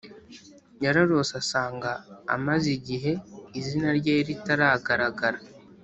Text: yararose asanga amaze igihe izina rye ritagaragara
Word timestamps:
yararose 0.83 1.33
asanga 1.41 1.91
amaze 2.35 2.67
igihe 2.77 3.11
izina 3.59 3.89
rye 3.99 4.15
ritagaragara 4.27 5.39